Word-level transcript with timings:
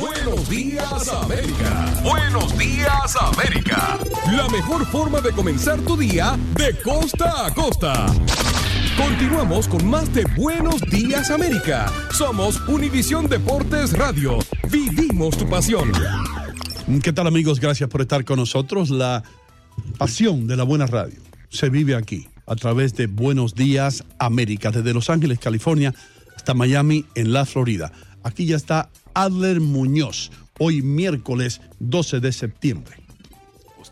Buenos 0.00 0.48
días 0.48 1.08
América. 1.08 2.00
Buenos 2.02 2.58
días 2.58 3.16
América. 3.20 3.98
La 4.30 4.48
mejor 4.48 4.86
forma 4.86 5.20
de 5.20 5.32
comenzar 5.32 5.80
tu 5.80 5.96
día 5.96 6.38
de 6.56 6.76
costa 6.82 7.46
a 7.46 7.54
costa. 7.54 8.06
Continuamos 8.96 9.68
con 9.68 9.86
más 9.86 10.12
de 10.14 10.24
Buenos 10.36 10.80
días 10.82 11.30
América. 11.30 11.92
Somos 12.10 12.60
Univisión 12.68 13.28
Deportes 13.28 13.92
Radio. 13.92 14.38
Vivimos 14.70 15.36
tu 15.36 15.48
pasión. 15.48 15.92
¿Qué 17.02 17.12
tal 17.12 17.26
amigos? 17.26 17.60
Gracias 17.60 17.88
por 17.88 18.00
estar 18.00 18.24
con 18.24 18.38
nosotros. 18.38 18.90
La 18.90 19.22
pasión 19.98 20.46
de 20.46 20.56
la 20.56 20.64
buena 20.64 20.86
radio 20.86 21.20
se 21.50 21.68
vive 21.68 21.94
aquí 21.96 22.28
a 22.46 22.56
través 22.56 22.94
de 22.94 23.06
Buenos 23.08 23.54
Días 23.54 24.04
América, 24.18 24.70
desde 24.70 24.94
Los 24.94 25.10
Ángeles, 25.10 25.38
California, 25.38 25.94
hasta 26.34 26.54
Miami, 26.54 27.04
en 27.14 27.32
la 27.32 27.44
Florida. 27.44 27.92
Aquí 28.22 28.46
ya 28.46 28.56
está 28.56 28.88
Adler 29.14 29.60
Muñoz, 29.60 30.30
hoy 30.58 30.82
miércoles 30.82 31.60
12 31.80 32.20
de 32.20 32.32
septiembre. 32.32 33.01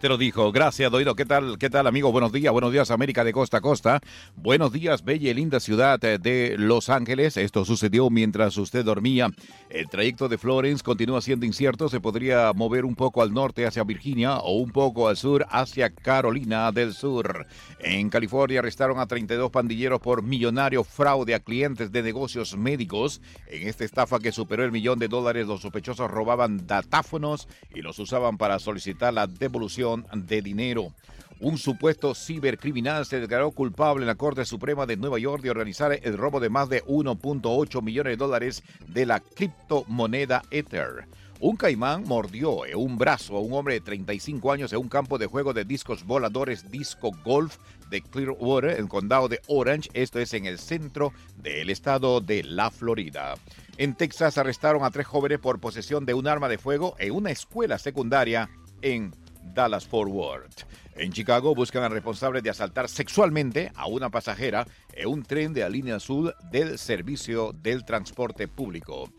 Usted 0.01 0.09
lo 0.09 0.17
dijo. 0.17 0.51
Gracias, 0.51 0.91
Doido. 0.91 1.15
¿Qué 1.15 1.27
tal, 1.27 1.59
qué 1.59 1.69
tal, 1.69 1.87
amigo? 1.87 2.11
Buenos 2.11 2.33
días. 2.33 2.51
Buenos 2.51 2.73
días, 2.73 2.91
América 2.91 3.23
de 3.23 3.35
costa 3.35 3.59
a 3.59 3.61
costa. 3.61 4.01
Buenos 4.35 4.73
días, 4.73 5.05
bella 5.05 5.31
y 5.31 5.35
linda 5.35 5.61
ciudad 5.61 6.03
eh, 6.03 6.17
de 6.17 6.55
Los 6.57 6.89
Ángeles. 6.89 7.37
Esto 7.37 7.67
sucedió 7.67 8.09
mientras 8.09 8.57
usted 8.57 8.83
dormía. 8.83 9.29
El 9.69 9.91
trayecto 9.91 10.31
de 10.31 10.39
Florence 10.39 10.83
continúa 10.83 11.21
siendo 11.21 11.45
incierto. 11.45 11.91
Se 11.91 12.01
podría 12.01 12.51
mover 12.55 12.87
un 12.87 12.95
poco 12.95 13.21
al 13.21 13.35
norte 13.35 13.67
hacia 13.67 13.85
Virginia 13.85 14.39
o 14.39 14.55
un 14.55 14.71
poco 14.71 15.07
al 15.07 15.19
sur 15.19 15.45
hacia 15.51 15.91
Carolina 15.91 16.73
del 16.73 16.95
Sur. 16.95 17.47
En 17.79 18.09
California 18.09 18.61
arrestaron 18.61 19.01
a 19.01 19.07
32 19.07 19.51
pandilleros 19.51 20.01
por 20.01 20.23
millonario 20.23 20.83
fraude 20.83 21.35
a 21.35 21.41
clientes 21.41 21.93
de 21.93 22.03
negocios 22.03 22.57
médicos. 22.57 23.21
En 23.49 23.69
esta 23.69 23.85
estafa 23.85 24.19
que 24.19 24.33
superó 24.33 24.65
el 24.65 24.73
millón 24.73 24.99
de 24.99 25.09
dólares, 25.09 25.47
los 25.47 25.61
sospechosos 25.61 26.11
robaban 26.11 26.67
datáfonos 26.67 27.49
y 27.75 27.83
los 27.83 27.99
usaban 27.99 28.39
para 28.39 28.59
solicitar 28.59 29.13
la 29.13 29.27
devolución 29.27 29.90
de 30.13 30.43
dinero. 30.43 30.93
Un 31.41 31.57
supuesto 31.57 32.15
cibercriminal 32.15 33.07
se 33.07 33.19
declaró 33.19 33.51
culpable 33.53 34.03
en 34.03 34.09
la 34.09 34.15
Corte 34.15 34.45
Suprema 34.45 34.85
de 34.85 34.99
Nueva 34.99 35.19
York 35.19 35.43
de 35.43 35.51
organizar 35.51 35.99
el 36.03 36.19
robo 36.19 36.39
de 36.39 36.51
más 36.51 36.69
de 36.69 36.85
1.8 36.85 37.83
millones 37.83 38.13
de 38.13 38.17
dólares 38.19 38.63
de 38.89 39.07
la 39.07 39.21
criptomoneda 39.21 40.43
Ether. 40.51 41.07
Un 41.43 41.57
caimán 41.57 42.05
mordió 42.05 42.67
en 42.67 42.77
un 42.77 42.99
brazo 42.99 43.39
a 43.39 43.41
un 43.41 43.55
hombre 43.55 43.73
de 43.73 43.81
35 43.81 44.53
años 44.53 44.75
en 44.75 44.81
un 44.81 44.91
campo 44.91 45.17
de 45.17 45.25
juego 45.25 45.55
de 45.55 45.65
discos 45.65 46.05
voladores 46.05 46.71
Disco 46.71 47.11
Golf 47.25 47.57
de 47.89 48.03
Clearwater, 48.03 48.73
en 48.73 48.77
el 48.77 48.89
condado 48.89 49.27
de 49.27 49.41
Orange. 49.47 49.89
Esto 49.95 50.19
es 50.19 50.35
en 50.35 50.45
el 50.45 50.59
centro 50.59 51.15
del 51.39 51.71
estado 51.71 52.21
de 52.21 52.43
la 52.43 52.71
Florida. 52.71 53.37
En 53.79 53.95
Texas 53.95 54.37
arrestaron 54.37 54.85
a 54.85 54.91
tres 54.91 55.07
jóvenes 55.07 55.39
por 55.39 55.59
posesión 55.59 56.05
de 56.05 56.13
un 56.13 56.29
arma 56.29 56.51
de 56.51 56.59
fuego 56.59 56.95
en 56.99 57.13
una 57.13 57.31
escuela 57.31 57.79
secundaria 57.79 58.51
en 58.83 59.15
Dallas 59.55 59.87
Fort 59.87 60.11
Worth. 60.11 60.65
En 60.95 61.13
Chicago 61.13 61.55
buscan 61.55 61.83
al 61.83 61.93
responsable 61.93 62.43
de 62.43 62.51
asaltar 62.51 62.89
sexualmente 62.89 63.73
a 63.75 63.87
una 63.87 64.11
pasajera 64.11 64.67
en 64.93 65.09
un 65.09 65.23
tren 65.23 65.53
de 65.53 65.63
la 65.63 65.69
línea 65.69 65.97
azul 65.97 66.35
del 66.51 66.79
servicio 66.79 67.53
del 67.53 67.85
transporte 67.85 68.49
público. 68.49 69.11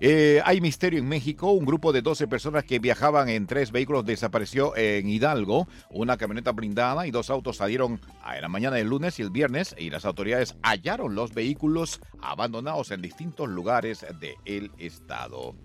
Eh, 0.00 0.40
hay 0.44 0.60
misterio 0.60 1.00
en 1.00 1.08
México. 1.08 1.50
Un 1.50 1.64
grupo 1.64 1.92
de 1.92 2.02
12 2.02 2.28
personas 2.28 2.64
que 2.64 2.78
viajaban 2.78 3.28
en 3.28 3.46
tres 3.46 3.72
vehículos 3.72 4.04
desapareció 4.04 4.76
en 4.76 5.08
Hidalgo. 5.08 5.66
Una 5.90 6.16
camioneta 6.16 6.52
blindada 6.52 7.06
y 7.06 7.10
dos 7.10 7.30
autos 7.30 7.56
salieron 7.56 8.00
en 8.32 8.42
la 8.42 8.48
mañana 8.48 8.76
del 8.76 8.88
lunes 8.88 9.18
y 9.18 9.22
el 9.22 9.30
viernes 9.30 9.74
y 9.76 9.90
las 9.90 10.04
autoridades 10.04 10.56
hallaron 10.62 11.16
los 11.16 11.34
vehículos 11.34 12.00
abandonados 12.22 12.92
en 12.92 13.02
distintos 13.02 13.48
lugares 13.48 14.06
del 14.20 14.70
estado. 14.78 15.56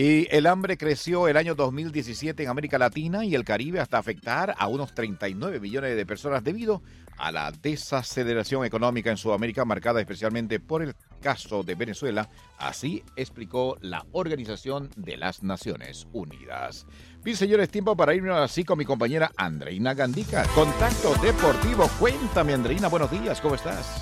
Y 0.00 0.28
el 0.30 0.46
hambre 0.46 0.78
creció 0.78 1.26
el 1.26 1.36
año 1.36 1.56
2017 1.56 2.44
en 2.44 2.48
América 2.48 2.78
Latina 2.78 3.24
y 3.24 3.34
el 3.34 3.44
Caribe 3.44 3.80
hasta 3.80 3.98
afectar 3.98 4.54
a 4.56 4.68
unos 4.68 4.94
39 4.94 5.58
millones 5.58 5.96
de 5.96 6.06
personas 6.06 6.44
debido 6.44 6.84
a 7.16 7.32
la 7.32 7.50
desaceleración 7.50 8.64
económica 8.64 9.10
en 9.10 9.16
Sudamérica 9.16 9.64
marcada 9.64 9.98
especialmente 10.00 10.60
por 10.60 10.82
el 10.82 10.94
caso 11.20 11.64
de 11.64 11.74
Venezuela. 11.74 12.28
Así 12.58 13.02
explicó 13.16 13.76
la 13.80 14.06
Organización 14.12 14.88
de 14.94 15.16
las 15.16 15.42
Naciones 15.42 16.06
Unidas. 16.12 16.86
Bien, 17.24 17.36
señores, 17.36 17.68
tiempo 17.68 17.96
para 17.96 18.14
irnos 18.14 18.38
así 18.38 18.62
con 18.62 18.78
mi 18.78 18.84
compañera 18.84 19.32
Andreina 19.36 19.94
Gandica. 19.94 20.44
Contacto 20.54 21.16
Deportivo. 21.16 21.90
Cuéntame, 21.98 22.54
Andreina, 22.54 22.86
buenos 22.86 23.10
días, 23.10 23.40
¿cómo 23.40 23.56
estás? 23.56 24.00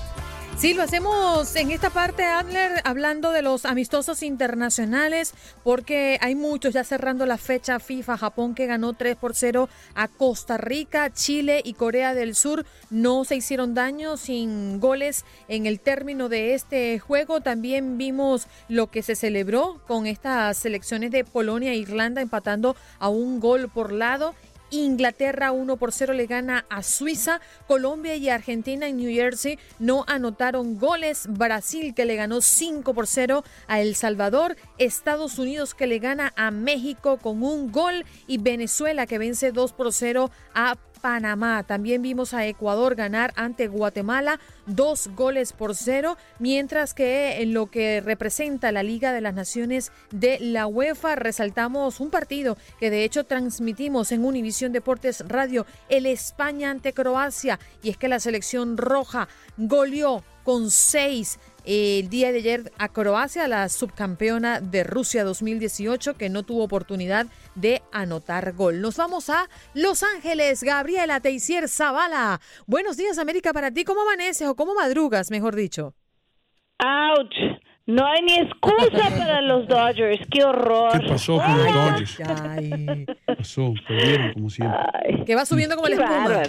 Sí, 0.59 0.73
lo 0.73 0.85
hacemos 0.85 1.55
en 1.55 1.71
esta 1.71 1.91
parte, 1.91 2.25
Adler, 2.25 2.81
hablando 2.85 3.31
de 3.31 3.43
los 3.43 3.67
amistosos 3.67 4.23
internacionales, 4.23 5.35
porque 5.63 6.19
hay 6.23 6.35
muchos 6.35 6.73
ya 6.73 6.83
cerrando 6.83 7.27
la 7.27 7.37
fecha 7.37 7.79
FIFA. 7.79 8.17
Japón 8.17 8.55
que 8.55 8.65
ganó 8.65 8.95
3 8.95 9.17
por 9.17 9.37
0 9.37 9.69
a 9.95 10.09
Costa 10.09 10.57
Rica, 10.57 11.13
Chile 11.13 11.61
y 11.63 11.75
Corea 11.75 12.15
del 12.15 12.35
Sur 12.35 12.65
no 12.89 13.27
se 13.27 13.37
hicieron 13.37 13.75
daño 13.75 14.17
sin 14.17 14.81
goles 14.81 15.27
en 15.49 15.67
el 15.67 15.79
término 15.79 16.31
de 16.31 16.55
este 16.55 16.99
juego. 17.01 17.43
También 17.43 17.99
vimos 17.99 18.47
lo 18.71 18.91
que 18.91 19.03
se 19.03 19.15
celebró 19.15 19.83
con 19.87 20.07
estas 20.07 20.57
selecciones 20.57 21.11
de 21.11 21.25
Polonia 21.25 21.73
e 21.73 21.77
Irlanda 21.77 22.23
empatando 22.23 22.77
a 22.99 23.11
un 23.11 23.41
gol 23.41 23.69
por 23.69 23.93
lado 23.93 24.35
Inglaterra 24.85 25.53
1 25.53 25.77
por 25.77 25.93
0 25.93 26.15
le 26.15 26.27
gana 26.27 26.67
a 26.69 26.83
Suiza. 26.83 27.41
Colombia 27.67 28.17
y 28.17 28.29
Argentina 28.29 28.87
en 28.87 28.97
New 28.99 29.11
Jersey 29.11 29.59
no 29.79 30.05
anotaron 30.07 30.79
goles. 30.79 31.27
Brasil 31.29 31.95
que 31.95 32.05
le 32.05 32.17
ganó 32.17 32.41
5 32.41 32.95
por 32.95 33.07
0 33.07 33.45
a 33.67 33.81
El 33.81 33.95
Salvador. 33.95 34.57
Estados 34.79 35.39
Unidos 35.39 35.75
que 35.75 35.87
le 35.87 35.99
gana 35.99 36.33
a 36.37 36.51
México 36.51 37.19
con 37.19 37.43
un 37.43 37.73
gol. 37.73 38.05
Y 38.27 38.39
Venezuela 38.39 39.07
que 39.07 39.19
vence 39.19 39.53
2 39.53 39.73
por 39.73 39.93
0 39.93 40.31
a 40.55 40.77
Panamá. 41.01 41.63
También 41.63 42.03
vimos 42.03 42.35
a 42.35 42.47
Ecuador 42.47 42.95
ganar 42.95 43.33
ante 43.37 43.69
Guatemala 43.69 44.41
dos 44.67 45.09
goles 45.15 45.53
por 45.53 45.75
cero, 45.75 46.17
mientras 46.39 46.95
que 46.95 47.43
en 47.43 47.55
lo 47.55 47.67
que 47.67 48.01
representa 48.01 48.73
la 48.73 48.83
Liga 48.83 49.13
de 49.13 49.21
las 49.21 49.35
Naciones 49.35 49.93
de 50.11 50.39
la 50.41 50.67
UEFA 50.67 51.17
resaltamos 51.17 52.01
un 52.01 52.11
partido 52.11 52.57
que 52.79 52.91
de 52.91 53.05
hecho 53.05 53.25
transmitimos 53.25 54.13
en 54.13 54.25
Univisión 54.25 54.73
Deportes 54.73 55.25
Radio, 55.27 55.67
el 55.89 56.07
España 56.07 56.71
ante 56.71 56.93
Croacia, 56.93 57.59
y 57.83 57.91
es 57.91 57.97
que 57.97 58.09
la 58.09 58.21
selección 58.21 58.77
roja 58.77 59.29
goleó 59.57 60.25
con 60.45 60.71
seis 60.71 61.39
el 61.67 62.09
día 62.09 62.33
de 62.33 62.39
ayer 62.39 62.73
a 62.79 62.89
Croacia, 62.89 63.49
la 63.49 63.69
subcampeona 63.69 64.61
de 64.61 64.85
Rusia 64.85 65.25
2018, 65.25 66.15
que 66.15 66.29
no 66.29 66.45
tuvo 66.45 66.63
oportunidad 66.65 67.27
de 67.55 67.83
anotar 67.93 68.53
gol. 68.53 68.81
Nos 68.81 68.97
vamos 68.97 69.29
a 69.29 69.49
Los 69.75 70.03
Ángeles. 70.03 70.63
Gabriela 70.63 71.21
Teisier 71.21 71.69
Zavala. 71.69 72.41
Buenos 72.67 72.97
días, 72.97 73.19
América, 73.19 73.53
para 73.53 73.71
ti. 73.71 73.85
¿Cómo 73.85 74.03
amaneces 74.03 74.49
o 74.49 74.55
cómo 74.55 74.75
madrugas, 74.75 75.31
mejor 75.31 75.57
dicho? 75.57 75.95
¡Auch! 76.79 77.61
No 77.87 78.05
hay 78.05 78.23
ni 78.23 78.35
excusa 78.35 79.11
para 79.19 79.41
los 79.43 79.67
Dodgers. 79.69 80.21
¡Qué 80.31 80.45
horror! 80.45 81.01
¿Qué 81.01 81.09
pasó 81.09 81.39
con 81.39 81.57
los 81.57 81.73
Dodgers? 81.73 82.17
¿Qué 82.17 83.35
pasó? 83.37 83.75
Perdieron 83.87 84.33
como 84.35 84.51
siempre. 84.51 85.25
que 85.25 85.35
va 85.35 85.47
subiendo 85.47 85.77
como 85.77 85.89
la 85.89 85.95
espuma. 85.95 86.43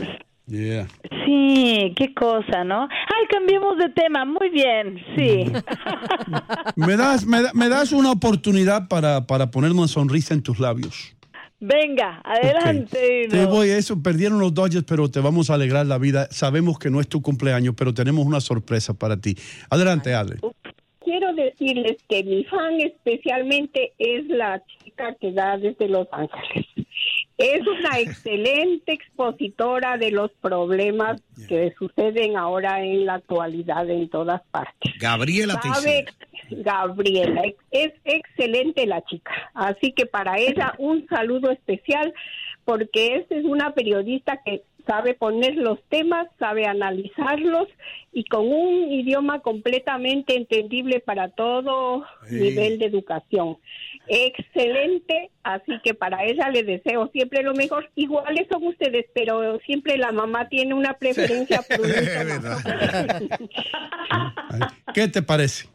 Yeah. 0.48 0.88
Sí, 1.26 1.94
qué 1.98 2.14
cosa, 2.14 2.64
¿no? 2.64 2.84
Ay, 2.84 3.28
cambiemos 3.30 3.78
de 3.78 3.90
tema. 3.90 4.24
Muy 4.24 4.50
bien, 4.50 4.98
sí. 5.18 5.52
me, 6.78 6.96
das, 6.96 7.26
me, 7.26 7.40
me, 7.54 7.68
das 7.68 7.92
una 7.92 8.12
oportunidad 8.12 8.88
para, 8.88 9.28
para 9.28 9.52
poner 9.52 9.72
una 9.72 9.88
sonrisa 9.88 10.34
en 10.34 10.42
tus 10.42 10.60
labios. 10.60 11.14
Venga, 11.60 12.22
adelante. 12.24 12.98
Okay. 12.98 13.28
Te 13.28 13.46
voy 13.46 13.70
a 13.72 13.78
eso. 13.78 14.02
Perdieron 14.02 14.40
los 14.40 14.54
Dodgers, 14.54 14.86
pero 14.88 15.10
te 15.10 15.20
vamos 15.20 15.50
a 15.50 15.56
alegrar 15.56 15.86
la 15.86 15.98
vida. 15.98 16.28
Sabemos 16.32 16.80
que 16.80 16.90
no 16.90 17.02
es 17.02 17.10
tu 17.10 17.22
cumpleaños, 17.22 17.76
pero 17.76 17.94
tenemos 17.94 18.26
una 18.26 18.40
sorpresa 18.40 18.94
para 18.94 19.18
ti. 19.18 19.36
Adelante, 19.70 20.14
Ale. 20.14 20.38
Quiero 21.04 21.34
decirles 21.34 21.98
que 22.08 22.24
mi 22.24 22.44
fan 22.46 22.80
especialmente 22.80 23.94
es 23.98 24.28
la 24.28 24.64
chica 24.66 25.16
que 25.20 25.32
da 25.32 25.58
desde 25.58 25.90
Los 25.90 26.08
Ángeles. 26.12 26.68
Es 27.38 27.62
una 27.68 28.00
excelente 28.00 28.94
expositora 28.94 29.98
de 29.98 30.10
los 30.10 30.32
problemas 30.42 31.22
que 31.48 31.74
suceden 31.78 32.36
ahora 32.36 32.84
en 32.84 33.06
la 33.06 33.16
actualidad 33.16 33.88
en 33.90 34.10
todas 34.10 34.42
partes. 34.50 34.94
Gabriela 35.00 35.62
¿Sabe? 35.62 36.06
Gabriela, 36.50 37.44
es 37.70 37.94
excelente 38.06 38.88
la 38.88 39.04
chica. 39.06 39.32
Así 39.54 39.92
que 39.92 40.08
para 40.08 40.40
ella 40.40 40.74
un 40.80 41.08
saludo 41.08 41.52
especial 41.52 42.14
porque 42.66 43.26
es 43.30 43.46
una 43.46 43.74
periodista 43.74 44.42
que 44.44 44.64
sabe 44.88 45.14
poner 45.14 45.56
los 45.56 45.80
temas, 45.90 46.28
sabe 46.40 46.66
analizarlos 46.66 47.68
y 48.14 48.24
con 48.26 48.48
un 48.52 48.92
idioma 48.92 49.42
completamente 49.42 50.36
entendible 50.36 51.00
para 51.02 51.30
todo 51.30 52.04
Sí. 52.28 52.36
nivel 52.36 52.80
de 52.80 52.86
educación. 52.86 53.58
Excelente, 54.08 55.30
así 55.44 55.74
que 55.84 55.94
para 55.94 56.24
ella 56.26 56.50
le 56.50 56.64
deseo 56.64 57.10
siempre 57.12 57.44
lo 57.44 57.54
mejor. 57.54 57.90
Iguales 57.96 58.48
son 58.50 58.66
ustedes, 58.66 59.06
pero 59.14 59.60
siempre 59.66 59.98
la 59.98 60.12
mamá 60.12 60.48
tiene 60.50 60.74
una 60.74 60.94
preferencia 60.94 61.62
por 61.70 61.82
¿Qué 64.94 65.08
te 65.10 65.22
parece? 65.22 65.68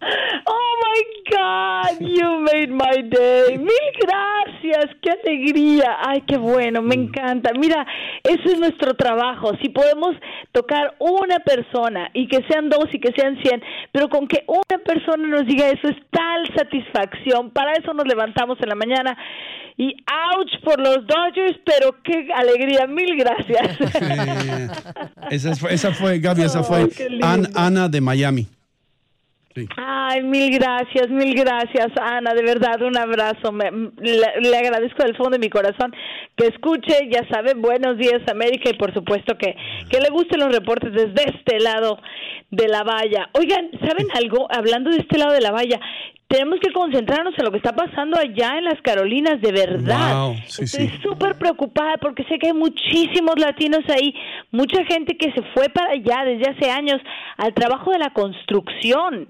Oh 0.55 0.75
my 0.85 1.03
God, 1.31 2.01
you 2.01 2.41
made 2.41 2.69
my 2.71 3.03
day. 3.09 3.57
Mil 3.57 3.89
gracias, 4.01 4.95
qué 5.01 5.11
alegría. 5.25 5.97
Ay, 6.07 6.23
qué 6.27 6.37
bueno, 6.37 6.83
me 6.83 6.95
encanta. 6.95 7.53
Mira, 7.59 7.87
ese 8.23 8.53
es 8.53 8.59
nuestro 8.59 8.95
trabajo. 8.95 9.53
Si 9.63 9.71
podemos 9.71 10.15
tocar 10.53 10.95
una 10.99 11.39
persona 11.39 12.11
y 12.13 12.29
que 12.29 12.45
sean 12.49 12.69
dos 12.69 12.87
y 12.93 13.01
que 13.01 13.13
sean 13.17 13.39
cien, 13.43 13.63
pero 13.93 14.09
con 14.11 14.29
que 14.29 14.45
una 14.47 14.83
persona 14.85 15.27
nos 15.27 15.47
diga 15.47 15.69
eso 15.69 15.89
es 15.89 15.97
tal 16.11 16.47
satisfacción. 16.55 17.51
Para 17.51 17.73
eso 17.73 17.95
nos 17.95 18.07
levantamos 18.07 18.59
en 18.61 18.69
la 18.69 18.75
mañana. 18.75 19.17
Y 19.79 19.97
ouch 20.37 20.63
por 20.65 20.79
los 20.79 21.07
Dodgers, 21.07 21.59
pero 21.65 21.97
qué 22.05 22.29
alegría. 22.35 22.87
Mil 22.87 23.17
gracias. 23.17 23.79
Esa 25.31 25.55
fue, 25.57 25.73
esa 25.73 25.93
fue 25.93 26.19
Gaby, 26.19 26.43
esa 26.43 26.63
fue 26.69 26.89
lindo. 27.09 27.27
An- 27.27 27.49
Ana 27.55 27.89
de 27.89 28.01
Miami. 28.03 28.47
Ay, 29.77 30.23
mil 30.23 30.51
gracias, 30.59 31.09
mil 31.11 31.35
gracias, 31.35 31.89
Ana, 32.01 32.33
de 32.35 32.43
verdad, 32.43 32.81
un 32.83 32.97
abrazo. 32.97 33.53
Me- 33.53 33.71
le, 33.71 34.41
le 34.51 34.57
agradezco 34.57 35.03
del 35.03 35.17
fondo 35.17 35.31
de 35.33 35.39
mi 35.39 35.51
corazón 35.51 35.95
que 36.37 36.47
escuche, 36.47 37.09
ya 37.11 37.27
saben, 37.29 37.61
buenos 37.61 37.99
días 37.99 38.23
América 38.31 38.71
y 38.71 38.75
por 38.75 38.93
supuesto 38.95 39.37
que, 39.37 39.55
que 39.91 40.01
le 40.01 40.09
gusten 40.11 40.41
los 40.41 40.53
reportes 40.55 40.93
desde 40.93 41.31
este 41.37 41.61
lado 41.61 41.99
de 42.51 42.69
la 42.69 42.83
valla. 42.83 43.29
Oigan, 43.35 43.71
¿saben 43.87 44.07
algo? 44.15 44.47
Hablando 44.51 44.91
de 44.91 44.99
este 44.99 45.19
lado 45.19 45.33
de 45.33 45.41
la 45.41 45.51
valla, 45.53 45.79
tenemos 46.33 46.59
que 46.61 46.73
concentrarnos 46.73 47.35
en 47.37 47.45
lo 47.45 47.51
que 47.51 47.59
está 47.59 47.77
pasando 47.77 48.19
allá 48.19 48.57
en 48.57 48.65
las 48.65 48.81
Carolinas, 48.81 49.39
de 49.43 49.53
verdad. 49.53 50.29
Wow, 50.29 50.37
sí, 50.47 50.65
Estoy 50.65 50.89
sí. 50.89 50.99
súper 51.03 51.37
preocupada 51.37 51.99
porque 52.01 52.25
sé 52.25 52.39
que 52.39 52.47
hay 52.47 52.53
muchísimos 52.55 53.39
latinos 53.39 53.81
ahí, 53.91 54.15
mucha 54.51 54.83
gente 54.87 55.19
que 55.19 55.31
se 55.33 55.43
fue 55.55 55.69
para 55.69 55.93
allá 55.93 56.25
desde 56.25 56.51
hace 56.51 56.71
años 56.71 56.97
al 57.37 57.53
trabajo 57.53 57.91
de 57.91 57.99
la 57.99 58.15
construcción. 58.15 59.29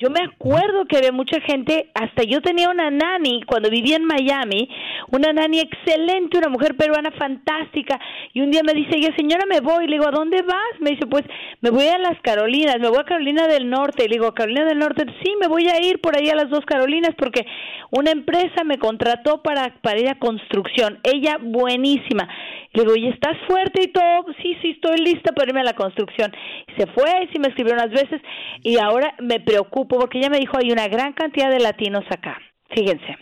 Yo 0.00 0.10
me 0.10 0.20
acuerdo 0.24 0.86
que 0.86 0.96
había 0.96 1.12
mucha 1.12 1.40
gente, 1.42 1.90
hasta 1.94 2.24
yo 2.24 2.40
tenía 2.40 2.70
una 2.70 2.90
nani 2.90 3.42
cuando 3.44 3.70
vivía 3.70 3.96
en 3.96 4.04
Miami, 4.04 4.68
una 5.12 5.32
nani 5.32 5.60
excelente, 5.60 6.38
una 6.38 6.48
mujer 6.48 6.76
peruana 6.76 7.12
fantástica, 7.12 8.00
y 8.32 8.40
un 8.40 8.50
día 8.50 8.62
me 8.64 8.74
dice, 8.74 8.96
ella, 8.96 9.14
señora, 9.16 9.44
me 9.48 9.60
voy, 9.60 9.86
le 9.86 9.92
digo, 9.92 10.08
¿a 10.08 10.10
dónde 10.10 10.42
vas? 10.42 10.80
Me 10.80 10.90
dice, 10.90 11.06
pues 11.06 11.22
me 11.60 11.70
voy 11.70 11.86
a 11.86 11.98
las 11.98 12.20
Carolinas, 12.20 12.80
me 12.80 12.88
voy 12.88 12.98
a 12.98 13.04
Carolina 13.04 13.46
del 13.46 13.70
Norte, 13.70 14.08
le 14.08 14.16
digo, 14.16 14.34
Carolina 14.34 14.64
del 14.64 14.78
Norte, 14.78 15.04
sí, 15.22 15.34
me 15.40 15.46
voy 15.46 15.68
a 15.68 15.80
ir 15.80 16.00
por 16.00 16.16
ahí 16.16 16.31
a 16.32 16.36
las 16.36 16.50
dos 16.50 16.64
Carolinas 16.66 17.12
porque 17.16 17.44
una 17.90 18.10
empresa 18.10 18.64
me 18.64 18.78
contrató 18.78 19.42
para, 19.42 19.74
para 19.82 20.00
ir 20.00 20.08
a 20.08 20.18
construcción, 20.18 20.98
ella 21.04 21.38
buenísima. 21.40 22.28
Le 22.72 22.82
digo, 22.82 22.96
¿y 22.96 23.08
estás 23.08 23.36
fuerte 23.46 23.82
y 23.84 23.88
todo? 23.92 24.24
Sí, 24.42 24.56
sí, 24.62 24.70
estoy 24.70 24.98
lista 24.98 25.32
para 25.32 25.48
irme 25.50 25.60
a 25.60 25.64
la 25.64 25.74
construcción. 25.76 26.32
Y 26.68 26.80
se 26.80 26.86
fue, 26.88 27.28
sí 27.32 27.38
me 27.38 27.48
escribió 27.48 27.74
unas 27.74 27.90
veces 27.90 28.20
y 28.62 28.78
ahora 28.78 29.14
me 29.20 29.40
preocupo 29.40 29.98
porque 29.98 30.18
ella 30.18 30.30
me 30.30 30.38
dijo, 30.38 30.56
hay 30.58 30.70
una 30.72 30.88
gran 30.88 31.12
cantidad 31.12 31.50
de 31.50 31.60
latinos 31.60 32.04
acá. 32.10 32.38
Fíjense. 32.74 33.16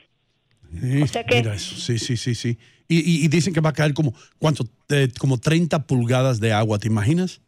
Sí, 0.73 1.21
Mira 1.35 1.55
eso, 1.55 1.75
sí, 1.77 1.99
sí, 1.99 2.17
sí, 2.17 2.35
sí. 2.35 2.59
Y, 2.89 2.99
y- 2.99 3.25
y 3.25 3.29
dicen 3.29 3.53
que 3.53 3.61
va 3.61 3.71
a 3.71 3.73
caer 3.73 3.93
como, 3.93 4.13
¿cuánto? 4.39 4.65
Eh, 4.89 5.09
como 5.19 5.39
30 5.39 5.87
pulgadas 5.87 6.41
de 6.41 6.53
agua, 6.53 6.79
¿te 6.79 6.87
imaginas? 6.89 7.41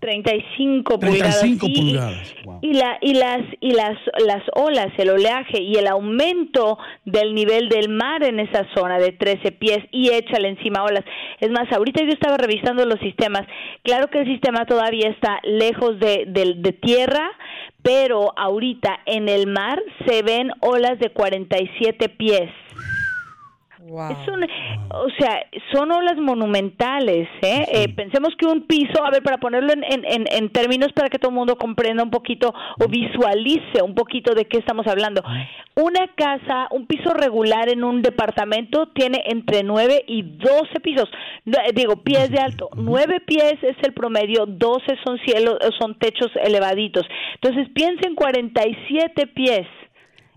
35 0.00 0.98
pulgadas. 0.98 1.40
35 1.40 1.66
sí, 1.66 1.72
pulgadas. 1.80 2.34
Y 2.62 2.74
la 2.74 2.98
y 3.00 3.14
las 3.14 3.40
y 3.60 3.72
las 3.72 3.96
las 4.24 4.42
olas, 4.54 4.88
el 4.98 5.10
oleaje 5.10 5.60
y 5.60 5.76
el 5.76 5.86
aumento 5.86 6.78
del 7.04 7.34
nivel 7.34 7.68
del 7.68 7.88
mar 7.88 8.22
en 8.22 8.40
esa 8.40 8.66
zona 8.74 8.98
de 8.98 9.12
13 9.12 9.52
pies 9.52 9.78
y 9.90 10.10
échale 10.10 10.48
encima 10.48 10.84
olas. 10.84 11.04
Es 11.40 11.50
más, 11.50 11.70
ahorita 11.72 12.02
yo 12.04 12.10
estaba 12.10 12.36
revisando 12.36 12.84
los 12.84 13.00
sistemas. 13.00 13.42
Claro 13.82 14.08
que 14.08 14.20
el 14.20 14.26
sistema 14.26 14.66
todavía 14.66 15.08
está 15.08 15.40
lejos 15.44 15.98
de, 15.98 16.24
de, 16.26 16.54
de 16.56 16.72
tierra, 16.72 17.30
pero 17.82 18.32
ahorita 18.36 19.00
en 19.06 19.28
el 19.28 19.46
mar 19.46 19.82
se 20.06 20.22
ven 20.22 20.50
olas 20.60 20.98
de 20.98 21.10
47 21.10 22.08
pies. 22.10 22.50
Es 24.10 24.28
un- 24.28 24.44
o 24.90 25.08
sea, 25.18 25.44
son 25.72 25.90
olas 25.92 26.16
monumentales, 26.18 27.28
¿eh? 27.42 27.64
Eh, 27.72 27.88
Pensemos 27.94 28.34
que 28.38 28.46
un 28.46 28.66
piso, 28.66 29.04
a 29.04 29.10
ver, 29.10 29.22
para 29.22 29.38
ponerlo 29.38 29.72
en, 29.72 29.82
en- 29.84 30.26
en- 30.30 30.48
términos 30.50 30.92
para 30.94 31.08
que 31.08 31.18
todo 31.18 31.30
el 31.30 31.36
mundo 31.36 31.56
comprenda 31.56 32.02
un 32.02 32.10
poquito 32.10 32.52
o 32.80 32.88
visualice 32.88 33.82
un 33.82 33.94
poquito 33.94 34.34
de 34.34 34.44
qué 34.46 34.58
estamos 34.58 34.86
hablando. 34.86 35.22
Una 35.74 36.08
casa, 36.16 36.68
un 36.70 36.86
piso 36.86 37.12
regular 37.14 37.68
en 37.68 37.84
un 37.84 38.02
departamento 38.02 38.88
tiene 38.88 39.22
entre 39.26 39.62
9 39.62 40.04
y 40.06 40.22
12 40.22 40.80
pisos, 40.82 41.08
No, 41.44 41.58
eh, 41.58 41.72
digo, 41.74 41.96
pies 42.02 42.30
de 42.30 42.38
alto. 42.40 42.68
9 42.76 43.20
pies 43.20 43.54
es 43.62 43.76
el 43.82 43.92
promedio, 43.94 44.44
12 44.46 44.96
son 45.04 45.18
cielos, 45.24 45.58
son 45.78 45.98
techos 45.98 46.30
elevaditos. 46.44 47.06
Entonces, 47.40 47.68
piensen 47.74 48.14
47 48.14 49.26
pies, 49.28 49.66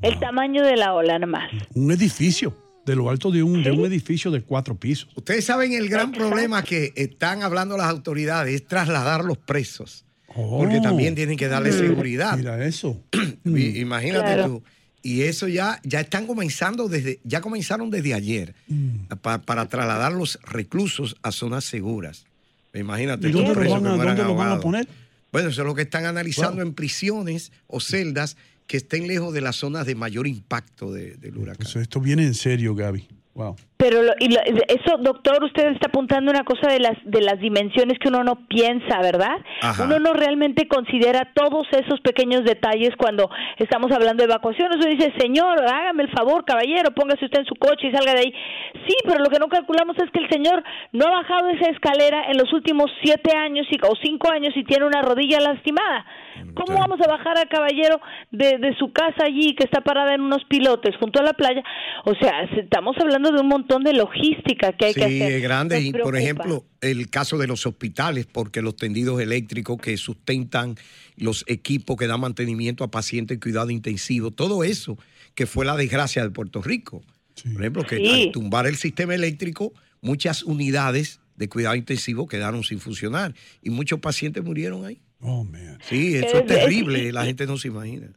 el 0.02 0.20
tamaño 0.20 0.64
de 0.64 0.78
la 0.78 0.94
ola 0.94 1.20
nomás. 1.20 1.50
Un 1.76 1.92
edificio, 1.92 2.54
de 2.86 2.96
lo 2.96 3.10
alto 3.10 3.32
de 3.32 3.44
un, 3.44 3.64
de 3.64 3.72
un 3.72 3.86
edificio 3.86 4.32
de 4.32 4.42
cuatro 4.42 4.76
pisos. 4.76 5.10
Ustedes 5.16 5.46
saben 5.46 5.74
el 5.74 5.88
gran 5.90 6.12
problema 6.12 6.64
que 6.64 6.94
están 6.96 7.44
hablando 7.44 7.78
las 7.78 7.88
autoridades 7.90 8.54
es 8.56 8.68
trasladar 8.68 9.24
los 9.24 9.38
presos. 9.38 10.06
Porque 10.34 10.78
Oh. 10.78 10.82
también 10.82 11.14
tienen 11.14 11.38
que 11.38 11.48
darle 11.48 11.72
Mm. 11.72 11.78
seguridad. 11.78 12.38
Mira 12.38 12.66
eso. 12.66 13.04
I- 13.46 13.80
Imagínate 13.82 14.34
Claro. 14.34 14.48
tú. 14.48 14.64
Y 15.04 15.24
eso 15.24 15.48
ya, 15.48 15.80
ya 15.84 16.00
están 16.02 16.26
comenzando 16.28 16.88
desde, 16.88 17.20
ya 17.24 17.42
comenzaron 17.42 17.90
desde 17.90 18.14
ayer 18.14 18.54
Mm. 18.68 19.08
pa- 19.22 19.42
para 19.42 19.68
trasladar 19.68 20.14
los 20.14 20.40
reclusos 20.44 21.18
a 21.22 21.32
zonas 21.32 21.66
seguras. 21.66 22.26
Imagínate. 22.74 23.28
¿Y 23.28 23.32
dónde 23.32 23.50
los 23.56 23.58
lo 23.66 23.72
van 23.72 23.84
que 23.84 23.90
a- 23.90 24.06
dónde 24.06 24.24
lo 24.24 24.36
van 24.36 24.52
a 24.52 24.60
poner? 24.60 24.88
Bueno, 25.32 25.50
eso 25.50 25.62
es 25.62 25.68
lo 25.68 25.76
que 25.76 25.82
están 25.84 26.06
analizando 26.06 26.62
en 26.62 26.74
prisiones 26.74 27.52
o 27.68 27.80
celdas 27.82 28.38
que 28.72 28.78
estén 28.78 29.06
lejos 29.06 29.34
de 29.34 29.42
las 29.42 29.58
zonas 29.58 29.86
de 29.86 29.96
mayor 29.96 30.28
impacto 30.28 30.94
de- 30.94 31.18
del 31.18 31.36
huracán. 31.38 31.68
Esto 31.82 32.00
viene 32.00 32.24
en 32.26 32.34
serio, 32.34 32.74
Gaby. 32.74 33.06
Wow. 33.34 33.58
Pero 33.82 34.04
lo- 34.04 34.14
y 34.20 34.28
lo- 34.32 34.42
eso, 34.68 34.98
doctor, 35.00 35.44
usted 35.44 35.72
está 35.72 35.88
apuntando 35.88 36.30
una 36.30 36.44
cosa 36.44 36.70
de 36.72 36.80
las 36.80 36.94
de 37.04 37.22
las 37.22 37.40
dimensiones 37.40 37.98
que 37.98 38.10
uno 38.10 38.24
no 38.24 38.36
piensa, 38.48 39.00
¿verdad? 39.02 39.38
Ajá. 39.62 39.86
Uno 39.86 39.98
no 39.98 40.14
realmente 40.14 40.68
considera 40.68 41.30
todos 41.34 41.66
esos 41.72 42.00
pequeños 42.02 42.44
detalles 42.44 42.92
cuando 42.96 43.32
estamos 43.58 43.92
hablando 43.92 44.22
de 44.24 44.30
evacuaciones. 44.32 44.78
Uno 44.78 44.86
dice, 44.86 45.12
señor, 45.18 45.60
hágame 45.68 46.04
el 46.04 46.12
favor, 46.12 46.46
caballero, 46.46 46.92
póngase 46.94 47.26
usted 47.26 47.40
en 47.40 47.46
su 47.46 47.56
coche 47.56 47.88
y 47.88 47.92
salga 47.92 48.14
de 48.14 48.20
ahí. 48.20 48.34
Sí, 48.88 48.94
pero 49.04 49.18
lo 49.24 49.30
que 49.32 49.40
no 49.40 49.48
calculamos 49.48 49.98
es 49.98 50.12
que 50.12 50.20
el 50.20 50.30
señor 50.30 50.64
no 50.92 51.08
ha 51.08 51.12
bajado 51.22 51.50
esa 51.50 51.72
escalera 51.72 52.26
en 52.30 52.38
los 52.38 52.54
últimos 52.54 52.92
siete 53.02 53.36
años 53.36 53.66
y, 53.72 53.78
o 53.84 53.96
cinco 54.04 54.30
años 54.32 54.54
y 54.56 54.64
tiene 54.64 54.86
una 54.86 55.02
rodilla 55.02 55.40
lastimada. 55.40 56.06
¿Cómo 56.56 56.80
vamos 56.80 57.00
a 57.02 57.08
bajar 57.10 57.38
al 57.38 57.48
caballero 57.48 58.02
de, 58.32 58.58
de 58.58 58.76
su 58.78 58.92
casa 58.92 59.26
allí 59.26 59.56
que 59.56 59.64
está 59.64 59.82
parada 59.82 60.14
en 60.16 60.22
unos 60.22 60.44
pilotes 60.46 60.96
junto 60.98 61.20
a 61.22 61.24
la 61.24 61.34
playa? 61.34 61.64
O 62.06 62.14
sea, 62.16 62.48
se- 62.54 62.62
estamos 62.62 62.96
hablando 63.00 63.32
de 63.32 63.40
un 63.42 63.48
montón 63.48 63.71
de 63.80 63.94
logística 63.94 64.74
que 64.74 64.86
hay 64.88 64.94
que 64.94 65.08
Sí, 65.08 65.22
hacer. 65.22 65.32
es 65.34 65.42
grande. 65.44 65.76
Nos 65.76 65.86
Y 65.86 65.92
por 65.94 66.16
ejemplo, 66.18 66.66
el 66.82 67.10
caso 67.10 67.38
de 67.38 67.48
los 67.48 67.66
hospitales, 67.66 68.26
porque 68.26 68.62
los 68.62 68.76
tendidos 68.76 69.22
eléctricos 69.22 69.78
que 69.82 69.96
sustentan 69.98 70.76
los 71.16 71.44
equipos 71.48 71.98
que 71.98 72.08
dan 72.08 72.20
mantenimiento 72.20 72.84
a 72.84 72.92
pacientes 72.92 73.36
en 73.36 73.40
cuidado 73.42 73.70
intensivo, 73.70 74.32
todo 74.32 74.64
eso 74.64 74.98
que 75.36 75.46
fue 75.46 75.66
la 75.66 75.76
desgracia 75.78 76.24
de 76.24 76.30
Puerto 76.30 76.62
Rico. 76.62 77.02
Por 77.44 77.62
ejemplo, 77.62 77.84
que 77.86 77.98
Sí. 77.98 78.24
al 78.28 78.32
tumbar 78.32 78.68
el 78.68 78.76
sistema 78.76 79.16
eléctrico, 79.16 79.74
muchas 80.02 80.44
unidades 80.44 81.20
de 81.38 81.48
cuidado 81.50 81.76
intensivo 81.76 82.28
quedaron 82.28 82.64
sin 82.64 82.80
funcionar 82.80 83.34
y 83.64 83.70
muchos 83.70 84.00
pacientes 84.00 84.44
murieron 84.44 84.86
ahí. 84.86 85.00
Oh, 85.22 85.44
man. 85.44 85.78
Sí, 85.88 86.16
eso 86.16 86.26
Es- 86.28 86.34
es 86.34 86.40
es- 86.42 86.48
terrible, 86.48 87.12
la 87.14 87.26
gente 87.26 87.46
no 87.48 87.58
se 87.58 87.70
imagina. 87.70 88.10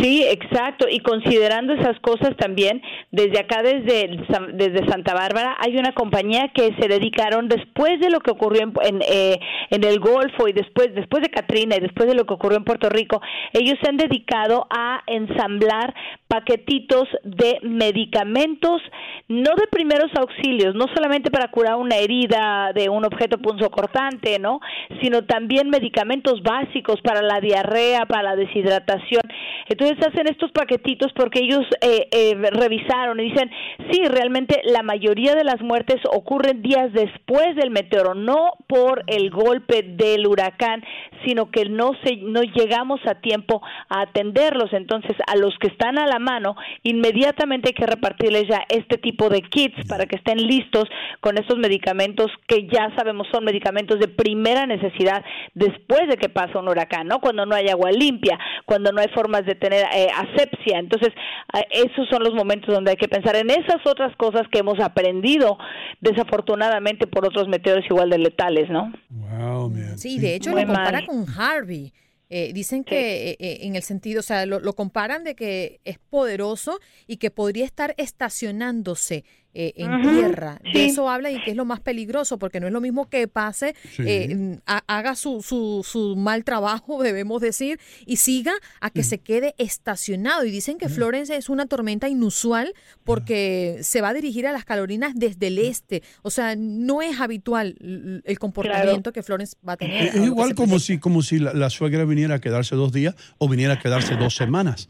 Sí, 0.00 0.24
exacto. 0.26 0.86
Y 0.90 1.00
considerando 1.00 1.74
esas 1.74 1.98
cosas 2.00 2.36
también, 2.36 2.82
desde 3.10 3.40
acá, 3.40 3.62
desde, 3.62 4.08
desde 4.54 4.88
Santa 4.88 5.14
Bárbara, 5.14 5.56
hay 5.60 5.76
una 5.76 5.92
compañía 5.92 6.50
que 6.54 6.74
se 6.80 6.88
dedicaron 6.88 7.48
después 7.48 8.00
de 8.00 8.10
lo 8.10 8.20
que 8.20 8.30
ocurrió 8.30 8.62
en, 8.62 8.72
en, 8.82 9.02
eh, 9.02 9.40
en 9.70 9.84
el 9.84 10.00
Golfo 10.00 10.48
y 10.48 10.52
después, 10.52 10.94
después 10.94 11.22
de 11.22 11.30
Katrina 11.30 11.76
y 11.76 11.80
después 11.80 12.08
de 12.08 12.14
lo 12.14 12.24
que 12.24 12.34
ocurrió 12.34 12.58
en 12.58 12.64
Puerto 12.64 12.88
Rico, 12.88 13.20
ellos 13.52 13.78
se 13.82 13.88
han 13.88 13.96
dedicado 13.96 14.66
a 14.70 15.02
ensamblar 15.06 15.94
paquetitos 16.28 17.08
de 17.24 17.58
medicamentos, 17.62 18.80
no 19.28 19.50
de 19.56 19.66
primeros 19.66 20.10
auxilios, 20.16 20.74
no 20.74 20.86
solamente 20.94 21.30
para 21.30 21.48
curar 21.48 21.76
una 21.76 21.96
herida 21.96 22.72
de 22.72 22.88
un 22.88 23.04
objeto 23.04 23.38
punzocortante, 23.38 24.38
¿no? 24.38 24.60
Sino 25.02 25.24
también 25.24 25.68
medicamentos 25.68 26.42
básicos 26.42 27.00
para 27.02 27.20
la 27.20 27.40
diarrea, 27.40 28.06
para 28.06 28.22
la 28.22 28.36
deshidratación. 28.36 29.22
Entonces 29.68 29.89
hacen 29.98 30.28
estos 30.28 30.52
paquetitos 30.52 31.12
porque 31.14 31.40
ellos 31.40 31.66
eh, 31.80 32.08
eh, 32.12 32.34
revisaron 32.50 33.20
y 33.20 33.30
dicen, 33.30 33.50
sí, 33.90 34.02
realmente 34.06 34.60
la 34.64 34.82
mayoría 34.82 35.34
de 35.34 35.44
las 35.44 35.60
muertes 35.60 36.00
ocurren 36.10 36.62
días 36.62 36.92
después 36.92 37.56
del 37.56 37.70
meteoro, 37.70 38.14
no 38.14 38.52
por 38.66 39.04
el 39.06 39.30
golpe 39.30 39.82
del 39.82 40.26
huracán, 40.26 40.82
sino 41.24 41.50
que 41.50 41.64
no 41.66 41.92
se 42.04 42.16
no 42.16 42.42
llegamos 42.42 43.00
a 43.06 43.16
tiempo 43.16 43.62
a 43.88 44.02
atenderlos. 44.02 44.72
Entonces, 44.72 45.16
a 45.26 45.36
los 45.36 45.56
que 45.58 45.68
están 45.68 45.98
a 45.98 46.06
la 46.06 46.18
mano, 46.18 46.56
inmediatamente 46.82 47.70
hay 47.70 47.74
que 47.74 47.86
repartirles 47.86 48.48
ya 48.48 48.64
este 48.68 48.98
tipo 48.98 49.28
de 49.28 49.42
kits 49.42 49.86
para 49.88 50.06
que 50.06 50.16
estén 50.16 50.38
listos 50.38 50.84
con 51.20 51.38
estos 51.38 51.58
medicamentos 51.58 52.30
que 52.46 52.66
ya 52.66 52.90
sabemos 52.96 53.26
son 53.32 53.44
medicamentos 53.44 53.98
de 53.98 54.08
primera 54.08 54.66
necesidad 54.66 55.24
después 55.54 56.08
de 56.08 56.16
que 56.16 56.28
pasa 56.28 56.58
un 56.58 56.68
huracán, 56.68 57.06
¿no? 57.06 57.20
Cuando 57.20 57.46
no 57.46 57.54
hay 57.54 57.68
agua 57.68 57.90
limpia, 57.90 58.38
cuando 58.64 58.92
no 58.92 59.00
hay 59.00 59.08
formas 59.08 59.44
de 59.46 59.54
tener 59.54 59.79
eh, 59.82 60.08
asepsia. 60.14 60.78
Entonces, 60.78 61.10
eh, 61.54 61.64
esos 61.70 62.08
son 62.08 62.22
los 62.22 62.34
momentos 62.34 62.74
donde 62.74 62.92
hay 62.92 62.96
que 62.96 63.08
pensar 63.08 63.36
en 63.36 63.50
esas 63.50 63.84
otras 63.84 64.14
cosas 64.16 64.42
que 64.50 64.60
hemos 64.60 64.78
aprendido 64.80 65.58
desafortunadamente 66.00 67.06
por 67.06 67.26
otros 67.26 67.48
meteoros 67.48 67.84
igual 67.88 68.10
de 68.10 68.18
letales, 68.18 68.70
¿no? 68.70 68.92
Wow, 69.08 69.70
man. 69.70 69.98
Sí, 69.98 70.18
de 70.18 70.34
hecho 70.34 70.50
Muy 70.50 70.62
lo 70.62 70.66
compara 70.68 71.00
mal. 71.00 71.06
con 71.06 71.26
Harvey. 71.28 71.92
Eh, 72.32 72.52
dicen 72.54 72.84
que 72.84 73.30
eh, 73.30 73.36
eh, 73.40 73.58
en 73.62 73.74
el 73.74 73.82
sentido, 73.82 74.20
o 74.20 74.22
sea, 74.22 74.46
lo, 74.46 74.60
lo 74.60 74.74
comparan 74.74 75.24
de 75.24 75.34
que 75.34 75.80
es 75.84 75.98
poderoso 75.98 76.78
y 77.08 77.16
que 77.16 77.32
podría 77.32 77.64
estar 77.64 77.92
estacionándose 77.98 79.24
eh, 79.54 79.72
en 79.76 80.02
tierra. 80.02 80.60
De 80.72 80.84
eso 80.86 81.08
habla 81.10 81.30
y 81.30 81.42
que 81.42 81.50
es 81.50 81.56
lo 81.56 81.64
más 81.64 81.80
peligroso, 81.80 82.38
porque 82.38 82.60
no 82.60 82.66
es 82.66 82.72
lo 82.72 82.80
mismo 82.80 83.08
que 83.08 83.26
pase, 83.28 83.74
Sí. 83.96 84.02
eh, 84.06 84.58
ha- 84.66 84.84
haga 84.86 85.16
su, 85.16 85.42
su, 85.42 85.84
su 85.86 86.14
mal 86.16 86.44
trabajo, 86.44 87.02
debemos 87.02 87.40
decir, 87.40 87.80
y 88.06 88.16
siga 88.16 88.52
a 88.80 88.90
que 88.90 89.02
se 89.02 89.18
quede 89.18 89.54
estacionado. 89.58 90.44
Y 90.44 90.50
dicen 90.50 90.78
que 90.78 90.88
Florence 90.88 91.34
es 91.36 91.48
una 91.48 91.66
tormenta 91.66 92.08
inusual 92.08 92.74
porque 93.04 93.78
se 93.82 94.00
va 94.00 94.10
a 94.10 94.14
dirigir 94.14 94.46
a 94.46 94.52
las 94.52 94.64
Carolinas 94.64 95.12
desde 95.16 95.48
el 95.48 95.58
este. 95.58 96.02
O 96.22 96.30
sea, 96.30 96.54
no 96.56 97.02
es 97.02 97.20
habitual 97.20 97.76
el 98.24 98.38
comportamiento 98.38 99.12
que 99.12 99.22
Florence 99.22 99.56
va 99.66 99.72
a 99.72 99.76
tener. 99.76 100.08
Es 100.08 100.16
igual 100.16 100.54
como 100.54 100.78
si, 100.78 100.98
como 100.98 101.22
si 101.22 101.38
la, 101.38 101.52
la 101.54 101.70
suegra 101.70 102.04
viniera 102.04 102.36
a 102.36 102.40
quedarse 102.40 102.76
dos 102.76 102.92
días 102.92 103.14
o 103.38 103.48
viniera 103.48 103.74
a 103.74 103.78
quedarse 103.78 104.14
dos 104.16 104.36
semanas. 104.36 104.88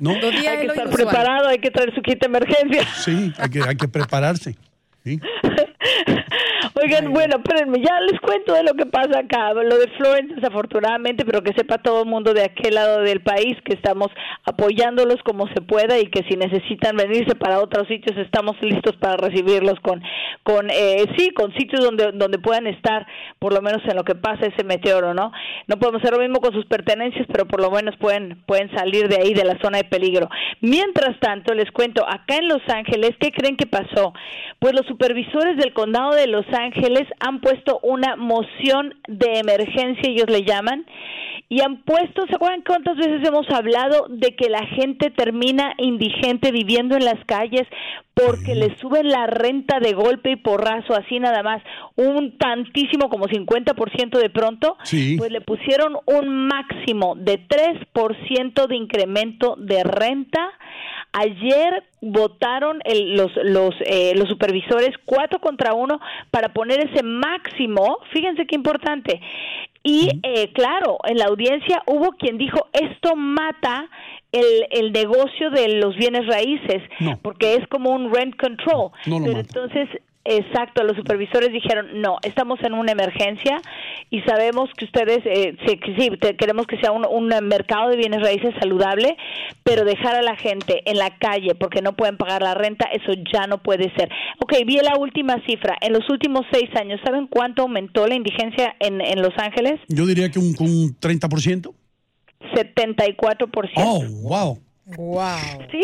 ¿No? 0.00 0.10
Hay 0.12 0.20
que 0.20 0.28
estar 0.28 0.64
inusual. 0.64 0.90
preparado, 0.90 1.48
hay 1.48 1.58
que 1.58 1.70
traer 1.70 1.94
su 1.94 2.02
kit 2.02 2.20
de 2.20 2.26
emergencia. 2.26 2.82
Sí, 2.96 3.32
hay 3.38 3.50
que, 3.50 3.62
hay 3.62 3.76
que 3.76 3.88
prepararse. 3.88 4.56
Sí. 5.04 5.20
Oigan, 6.82 7.10
bueno, 7.10 7.36
espérenme, 7.36 7.78
ya 7.80 8.00
les 8.00 8.20
cuento 8.20 8.52
de 8.52 8.62
lo 8.62 8.74
que 8.74 8.84
pasa 8.84 9.20
acá. 9.20 9.54
Lo 9.54 9.78
de 9.78 9.88
Florence, 9.96 10.34
desafortunadamente, 10.34 11.24
pero 11.24 11.42
que 11.42 11.54
sepa 11.54 11.78
todo 11.78 12.02
el 12.02 12.08
mundo 12.08 12.34
de 12.34 12.42
aquel 12.44 12.74
lado 12.74 13.00
del 13.00 13.22
país 13.22 13.56
que 13.64 13.74
estamos 13.74 14.08
apoyándolos 14.44 15.22
como 15.24 15.46
se 15.48 15.62
pueda 15.62 15.98
y 15.98 16.10
que 16.10 16.22
si 16.28 16.36
necesitan 16.36 16.96
venirse 16.96 17.34
para 17.34 17.60
otros 17.60 17.88
sitios, 17.88 18.18
estamos 18.18 18.56
listos 18.60 18.94
para 18.96 19.16
recibirlos 19.16 19.80
con, 19.80 20.02
con 20.46 20.70
eh, 20.70 21.06
sí, 21.18 21.30
con 21.30 21.52
sitios 21.54 21.82
donde, 21.82 22.12
donde 22.12 22.38
puedan 22.38 22.68
estar, 22.68 23.04
por 23.40 23.52
lo 23.52 23.60
menos 23.62 23.82
en 23.84 23.96
lo 23.96 24.04
que 24.04 24.14
pasa 24.14 24.46
ese 24.46 24.62
meteoro, 24.62 25.12
¿no? 25.12 25.32
No 25.66 25.76
podemos 25.76 26.00
hacer 26.00 26.14
lo 26.14 26.22
mismo 26.22 26.40
con 26.40 26.52
sus 26.52 26.64
pertenencias, 26.66 27.26
pero 27.32 27.46
por 27.46 27.60
lo 27.60 27.68
menos 27.68 27.96
pueden, 27.96 28.40
pueden 28.46 28.70
salir 28.70 29.08
de 29.08 29.16
ahí, 29.16 29.34
de 29.34 29.44
la 29.44 29.58
zona 29.60 29.78
de 29.78 29.84
peligro. 29.84 30.30
Mientras 30.60 31.18
tanto, 31.18 31.52
les 31.52 31.68
cuento, 31.72 32.06
acá 32.08 32.36
en 32.36 32.46
Los 32.46 32.62
Ángeles, 32.68 33.16
¿qué 33.18 33.32
creen 33.32 33.56
que 33.56 33.66
pasó? 33.66 34.14
Pues 34.60 34.72
los 34.72 34.86
supervisores 34.86 35.56
del 35.56 35.72
condado 35.72 36.14
de 36.14 36.28
Los 36.28 36.46
Ángeles 36.52 37.08
han 37.18 37.40
puesto 37.40 37.80
una 37.82 38.14
moción 38.14 38.94
de 39.08 39.40
emergencia, 39.40 40.08
ellos 40.08 40.30
le 40.30 40.44
llaman, 40.44 40.86
y 41.48 41.60
han 41.60 41.82
puesto, 41.82 42.26
¿se 42.26 42.34
acuerdan 42.34 42.62
cuántas 42.66 42.96
veces 42.96 43.26
hemos 43.26 43.48
hablado 43.50 44.06
de 44.08 44.34
que 44.34 44.48
la 44.50 44.66
gente 44.66 45.10
termina 45.10 45.74
indigente 45.78 46.50
viviendo 46.50 46.96
en 46.96 47.04
las 47.04 47.24
calles 47.24 47.62
porque 48.14 48.54
le 48.54 48.76
suben 48.78 49.08
la 49.08 49.26
renta 49.26 49.78
de 49.78 49.92
golpe 49.92 50.30
y 50.32 50.36
porrazo, 50.36 50.94
así 50.94 51.20
nada 51.20 51.42
más, 51.42 51.62
un 51.96 52.36
tantísimo 52.38 53.08
como 53.10 53.26
50% 53.26 54.18
de 54.18 54.30
pronto? 54.30 54.76
Sí. 54.84 55.16
Pues 55.18 55.30
le 55.30 55.40
pusieron 55.42 55.96
un 56.06 56.48
máximo 56.48 57.14
de 57.16 57.38
3% 57.46 58.66
de 58.66 58.76
incremento 58.76 59.54
de 59.58 59.84
renta. 59.84 60.48
Ayer 61.12 61.84
votaron 62.00 62.80
el- 62.84 63.16
los 63.16 63.30
los 63.42 63.74
eh, 63.86 64.12
los 64.16 64.28
supervisores 64.28 64.90
cuatro 65.04 65.38
contra 65.40 65.72
uno 65.74 65.98
para 66.30 66.50
poner 66.52 66.80
ese 66.90 67.02
máximo. 67.02 67.98
Fíjense 68.12 68.46
qué 68.46 68.54
importante. 68.54 69.20
Y 69.88 70.10
eh, 70.24 70.52
claro, 70.52 70.98
en 71.04 71.16
la 71.16 71.26
audiencia 71.26 71.80
hubo 71.86 72.10
quien 72.18 72.38
dijo 72.38 72.66
esto 72.72 73.14
mata 73.14 73.88
el, 74.32 74.66
el 74.72 74.90
negocio 74.90 75.50
de 75.50 75.76
los 75.76 75.94
bienes 75.96 76.26
raíces 76.26 76.82
porque 77.22 77.54
es 77.54 77.66
como 77.68 77.90
un 77.90 78.12
rent 78.12 78.34
control. 78.36 78.90
No 79.06 79.20
lo 79.20 79.24
Pero 79.24 79.36
mata. 79.36 79.48
entonces 79.60 79.88
Exacto, 80.28 80.82
los 80.82 80.96
supervisores 80.96 81.52
dijeron, 81.52 82.00
no, 82.00 82.16
estamos 82.22 82.58
en 82.62 82.74
una 82.74 82.92
emergencia 82.92 83.60
y 84.10 84.20
sabemos 84.22 84.68
que 84.76 84.84
ustedes, 84.86 85.20
eh, 85.24 85.56
sí, 85.66 85.78
que 85.78 85.94
sí, 85.96 86.10
te- 86.20 86.36
queremos 86.36 86.66
que 86.66 86.78
sea 86.80 86.90
un, 86.92 87.06
un 87.06 87.28
mercado 87.46 87.90
de 87.90 87.96
bienes 87.96 88.20
raíces 88.22 88.52
saludable, 88.60 89.16
pero 89.62 89.84
dejar 89.84 90.16
a 90.16 90.22
la 90.22 90.36
gente 90.36 90.82
en 90.84 90.98
la 90.98 91.16
calle 91.18 91.54
porque 91.54 91.80
no 91.82 91.94
pueden 91.94 92.16
pagar 92.16 92.42
la 92.42 92.54
renta, 92.54 92.86
eso 92.92 93.12
ya 93.32 93.46
no 93.46 93.58
puede 93.62 93.92
ser. 93.96 94.10
Ok, 94.42 94.54
vi 94.66 94.76
la 94.78 94.96
última 94.98 95.36
cifra. 95.46 95.76
En 95.80 95.92
los 95.92 96.08
últimos 96.10 96.42
seis 96.52 96.68
años, 96.80 97.00
¿saben 97.04 97.26
cuánto 97.28 97.62
aumentó 97.62 98.06
la 98.06 98.14
indigencia 98.16 98.74
en, 98.80 99.00
en 99.00 99.22
Los 99.22 99.32
Ángeles? 99.38 99.80
Yo 99.88 100.06
diría 100.06 100.30
que 100.30 100.38
un, 100.38 100.54
un 100.58 100.98
30%. 101.00 101.72
74%. 102.54 103.70
Oh, 103.76 104.02
wow. 104.22 104.58
Wow. 104.96 105.36
Sí, 105.72 105.82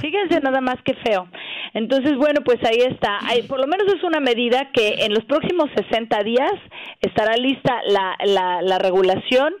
Fíjense 0.00 0.40
nada 0.40 0.60
más 0.60 0.76
que 0.84 0.94
feo. 0.94 1.28
Entonces, 1.74 2.16
bueno, 2.16 2.40
pues 2.44 2.58
ahí 2.64 2.78
está. 2.90 3.18
Hay, 3.22 3.42
por 3.42 3.60
lo 3.60 3.66
menos 3.68 3.86
es 3.94 4.02
una 4.02 4.18
medida 4.20 4.70
que 4.72 5.04
en 5.04 5.14
los 5.14 5.24
próximos 5.26 5.68
60 5.76 6.22
días 6.24 6.52
estará 7.00 7.36
lista 7.36 7.80
la, 7.88 8.16
la, 8.24 8.62
la 8.62 8.78
regulación. 8.78 9.54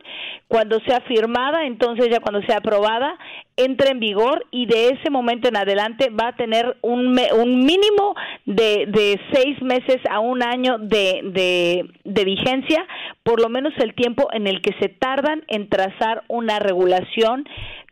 Cuando 0.48 0.80
sea 0.80 1.00
firmada, 1.02 1.66
entonces 1.66 2.08
ya 2.10 2.20
cuando 2.20 2.40
sea 2.46 2.56
aprobada, 2.56 3.18
entra 3.56 3.90
en 3.90 4.00
vigor 4.00 4.46
y 4.50 4.64
de 4.66 4.88
ese 4.88 5.10
momento 5.10 5.48
en 5.48 5.56
adelante 5.58 6.08
va 6.10 6.28
a 6.28 6.36
tener 6.36 6.76
un, 6.80 7.12
me- 7.12 7.32
un 7.34 7.60
mínimo 7.66 8.14
de, 8.46 8.86
de 8.88 9.20
seis 9.32 9.60
meses 9.62 9.98
a 10.10 10.20
un 10.20 10.42
año 10.42 10.78
de, 10.78 11.20
de, 11.24 11.84
de 12.04 12.24
vigencia, 12.24 12.86
por 13.22 13.42
lo 13.42 13.50
menos 13.50 13.74
el 13.78 13.94
tiempo 13.94 14.28
en 14.32 14.46
el 14.46 14.62
que 14.62 14.72
se 14.80 14.88
tardan 14.88 15.44
en 15.48 15.68
trazar 15.68 16.24
una 16.28 16.58
regulación 16.60 17.44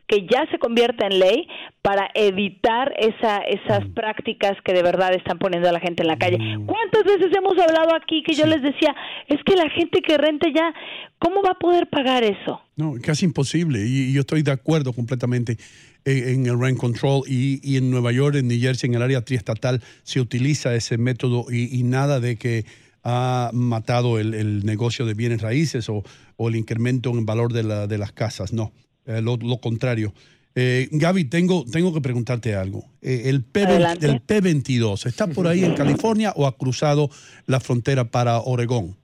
que 0.07 0.25
ya 0.25 0.45
se 0.49 0.57
convierta 0.57 1.05
en 1.07 1.19
ley 1.19 1.47
para 1.81 2.09
evitar 2.13 2.93
esa, 2.97 3.39
esas 3.39 3.85
prácticas 3.93 4.53
que 4.63 4.73
de 4.73 4.81
verdad 4.81 5.13
están 5.13 5.37
poniendo 5.37 5.67
a 5.67 5.71
la 5.73 5.79
gente 5.81 6.03
en 6.03 6.07
la 6.07 6.17
calle. 6.17 6.37
¿Cuántas 6.65 7.03
veces 7.03 7.27
hemos 7.37 7.57
hablado 7.59 7.93
aquí 7.95 8.23
que 8.23 8.33
yo 8.33 8.45
les 8.45 8.61
decía, 8.61 8.95
es 9.27 9.39
que 9.45 9.55
la 9.55 9.69
gente 9.69 10.01
que 10.01 10.17
renta 10.17 10.47
ya, 10.53 10.73
¿cómo 11.19 11.41
va 11.43 11.51
a 11.51 11.59
poder 11.59 11.87
pagar 11.87 12.23
eso? 12.23 12.61
No, 12.77 12.93
casi 13.01 13.25
imposible. 13.25 13.85
Y, 13.85 14.09
y 14.09 14.13
yo 14.13 14.21
estoy 14.21 14.43
de 14.43 14.51
acuerdo 14.51 14.93
completamente 14.93 15.57
en, 16.05 16.29
en 16.29 16.45
el 16.45 16.59
rent 16.59 16.77
control. 16.77 17.23
Y, 17.27 17.59
y 17.61 17.75
en 17.77 17.91
Nueva 17.91 18.11
York, 18.13 18.35
en 18.35 18.47
New 18.47 18.59
Jersey, 18.59 18.89
en 18.89 18.95
el 18.95 19.01
área 19.01 19.21
triestatal, 19.25 19.81
se 20.03 20.21
utiliza 20.21 20.73
ese 20.73 20.97
método 20.97 21.45
y, 21.51 21.77
y 21.77 21.83
nada 21.83 22.19
de 22.21 22.37
que 22.37 22.63
ha 23.03 23.51
matado 23.53 24.19
el, 24.19 24.33
el 24.33 24.65
negocio 24.65 25.05
de 25.05 25.13
bienes 25.13 25.41
raíces 25.41 25.89
o, 25.89 26.03
o 26.37 26.49
el 26.49 26.55
incremento 26.55 27.09
en 27.11 27.25
valor 27.25 27.51
de, 27.53 27.63
la- 27.63 27.87
de 27.87 27.97
las 27.97 28.11
casas. 28.11 28.51
No, 28.53 28.71
eh, 29.07 29.21
lo, 29.21 29.37
lo 29.37 29.57
contrario. 29.57 30.13
Eh, 30.59 30.87
Gaby, 30.91 31.25
tengo, 31.25 31.65
tengo 31.71 31.93
que 31.93 32.01
preguntarte 32.01 32.55
algo. 32.55 32.83
Eh, 33.01 33.23
el, 33.25 33.43
P, 33.43 33.61
el 33.61 34.25
P22, 34.25 35.05
¿está 35.05 35.27
por 35.27 35.47
ahí 35.47 35.63
en 35.63 35.73
California 35.75 36.33
o 36.35 36.47
ha 36.47 36.57
cruzado 36.57 37.09
la 37.45 37.59
frontera 37.59 38.05
para 38.09 38.39
Oregón? 38.41 38.95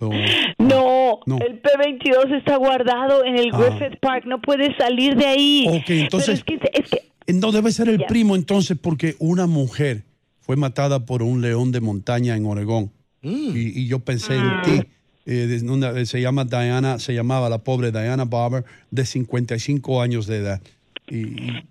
No, 0.00 1.20
No. 1.26 1.38
el 1.38 1.60
P22 1.62 2.36
está 2.38 2.56
guardado 2.56 3.24
en 3.24 3.36
el 3.36 3.50
Ah. 3.52 3.58
Griffith 3.58 3.98
Park, 4.00 4.24
no 4.26 4.40
puede 4.40 4.76
salir 4.76 5.16
de 5.16 5.26
ahí. 5.26 5.66
Ok, 5.68 5.90
entonces- 5.90 6.42
Pero 6.46 6.60
es 6.62 6.70
que, 6.70 6.82
es 6.82 6.90
que 7.26 7.32
No 7.32 7.52
debe 7.52 7.72
ser 7.72 7.88
el 7.88 8.04
primo 8.06 8.36
entonces 8.36 8.76
porque 8.80 9.14
una 9.18 9.46
mujer 9.46 10.04
fue 10.40 10.56
matada 10.56 11.04
por 11.04 11.22
un 11.22 11.42
león 11.42 11.72
de 11.72 11.80
montaña 11.80 12.36
en 12.36 12.46
Oregón. 12.46 12.90
Y, 13.22 13.80
y 13.82 13.86
yo 13.86 13.98
pensé 13.98 14.36
en 14.36 14.62
ti. 14.62 14.88
Eh, 15.30 15.60
una- 15.64 16.04
se 16.06 16.20
llama 16.22 16.44
Diana, 16.46 16.98
se 16.98 17.12
llamaba 17.12 17.50
la 17.50 17.58
pobre 17.58 17.92
Diana 17.92 18.24
Barber, 18.24 18.64
de 18.90 19.04
55 19.04 20.00
años 20.00 20.26
de 20.26 20.36
edad. 20.38 20.60
Y, 21.06 21.16
y- 21.18 21.64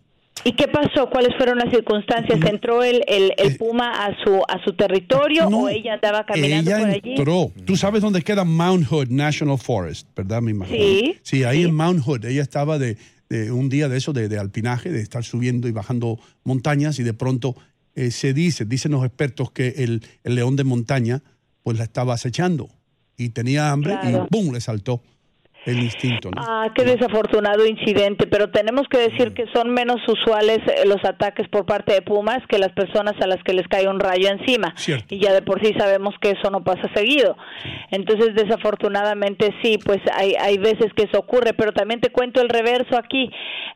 ¿Y 0.44 0.52
qué 0.54 0.68
pasó? 0.68 1.10
¿Cuáles 1.10 1.36
fueron 1.36 1.58
las 1.58 1.72
circunstancias? 1.74 2.40
¿Entró 2.48 2.84
el, 2.84 3.04
el, 3.08 3.34
el 3.38 3.58
puma 3.58 4.06
a 4.06 4.16
su 4.24 4.36
a 4.48 4.64
su 4.64 4.74
territorio 4.74 5.48
o 5.48 5.68
ella 5.68 5.96
andaba 5.96 6.26
caminando 6.28 6.70
ella 6.70 6.80
por 6.80 6.90
allí? 6.90 7.10
entró. 7.16 7.52
Tú 7.66 7.76
sabes 7.76 8.04
dónde 8.04 8.22
queda 8.22 8.44
Mount 8.44 8.86
Hood 8.88 9.08
National 9.10 9.58
Forest, 9.58 10.08
¿verdad? 10.16 10.42
Me 10.44 10.52
imagino. 10.52 10.78
Sí, 10.78 11.18
Sí, 11.24 11.44
ahí 11.44 11.64
en 11.64 11.74
Mount 11.74 12.02
Hood. 12.06 12.24
Ella 12.26 12.44
estaba 12.44 12.78
de, 12.78 12.98
de 13.30 13.52
un 13.52 13.68
día 13.68 13.90
de 13.90 13.98
eso, 13.98 14.14
de, 14.14 14.30
de 14.30 14.38
alpinaje, 14.38 14.92
de 14.92 15.02
estar 15.02 15.24
subiendo 15.24 15.68
y 15.68 15.72
bajando 15.72 16.20
montañas 16.44 17.00
y 17.00 17.04
de 17.04 17.14
pronto 17.16 17.56
eh, 17.96 18.12
se 18.12 18.34
dice, 18.34 18.64
dicen 18.66 18.92
los 18.92 19.04
expertos 19.04 19.50
que 19.52 19.70
el, 19.80 20.04
el 20.24 20.36
león 20.36 20.56
de 20.56 20.64
montaña 20.64 21.24
pues 21.64 21.80
la 21.80 21.84
estaba 21.84 22.14
acechando 22.14 22.70
y 23.18 23.30
tenía 23.30 23.72
hambre 23.72 23.98
Claro. 24.02 24.28
y 24.30 24.34
¡pum! 24.34 24.54
le 24.54 24.62
saltó 24.62 25.02
el 25.66 25.80
instinto. 25.84 26.30
¿no? 26.32 26.42
Ah, 26.42 26.72
qué 26.74 26.86
desafortunado 26.86 27.66
incidente, 27.66 28.26
pero 28.28 28.50
tenemos 28.52 28.88
que 28.90 29.00
decir 29.00 29.34
que 29.34 29.48
son 29.54 29.72
menos 29.74 29.98
usuales 30.08 30.60
eh, 30.60 30.86
los 30.86 31.04
ataques 31.04 31.50
por 31.50 31.66
parte 31.66 31.94
de 31.94 32.02
pumas 32.02 32.38
que 32.48 32.58
las 32.58 32.72
personas 32.72 33.16
a 33.22 33.28
las 33.28 33.44
que 33.44 33.52
les 33.54 33.68
cae 33.68 33.86
un 33.90 34.00
rayo 34.00 34.30
encima. 34.30 34.74
Cierto. 34.78 35.14
Y 35.14 35.20
ya 35.20 35.34
de 35.34 35.42
por 35.42 35.60
sí 35.62 35.74
sabemos 35.78 36.16
que 36.22 36.30
eso 36.40 36.50
no 36.52 36.64
pasa 36.64 36.90
seguido. 36.96 37.36
Entonces, 37.92 38.34
desafortunadamente 38.36 39.54
sí, 39.62 39.78
pues 39.84 40.00
hay, 40.16 40.36
hay 40.40 40.58
veces 40.58 40.94
que 40.96 41.04
eso 41.04 41.20
ocurre, 41.20 41.54
pero 41.54 41.74
también 41.74 42.00
te 42.00 42.12
cuento 42.12 42.40
el 42.42 42.48
reverso 42.48 42.98
aquí. 42.98 43.30